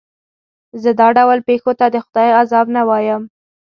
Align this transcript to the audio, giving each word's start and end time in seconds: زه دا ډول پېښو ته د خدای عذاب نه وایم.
زه 0.81 0.89
دا 0.99 1.07
ډول 1.17 1.39
پېښو 1.49 1.71
ته 1.79 1.85
د 1.89 1.97
خدای 2.05 2.29
عذاب 2.41 2.67
نه 2.75 2.81
وایم. 2.89 3.21